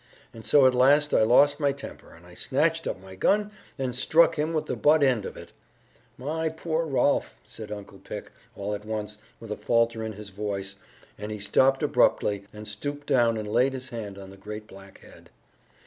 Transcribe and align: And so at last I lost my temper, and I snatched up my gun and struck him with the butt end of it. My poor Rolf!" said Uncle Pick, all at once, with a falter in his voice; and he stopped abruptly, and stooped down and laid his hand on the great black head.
And 0.33 0.43
so 0.43 0.65
at 0.65 0.73
last 0.73 1.13
I 1.13 1.21
lost 1.21 1.59
my 1.59 1.71
temper, 1.71 2.11
and 2.11 2.25
I 2.25 2.33
snatched 2.33 2.87
up 2.87 2.99
my 2.99 3.13
gun 3.13 3.51
and 3.77 3.95
struck 3.95 4.33
him 4.33 4.51
with 4.51 4.65
the 4.65 4.75
butt 4.75 5.03
end 5.03 5.25
of 5.25 5.37
it. 5.37 5.53
My 6.17 6.49
poor 6.49 6.87
Rolf!" 6.87 7.35
said 7.45 7.71
Uncle 7.71 7.99
Pick, 7.99 8.31
all 8.55 8.73
at 8.73 8.83
once, 8.83 9.19
with 9.39 9.51
a 9.51 9.55
falter 9.55 10.01
in 10.03 10.13
his 10.13 10.29
voice; 10.29 10.77
and 11.19 11.31
he 11.31 11.37
stopped 11.37 11.83
abruptly, 11.83 12.45
and 12.51 12.67
stooped 12.67 13.05
down 13.05 13.37
and 13.37 13.47
laid 13.47 13.73
his 13.73 13.89
hand 13.89 14.17
on 14.17 14.31
the 14.31 14.37
great 14.37 14.65
black 14.65 15.01
head. 15.03 15.29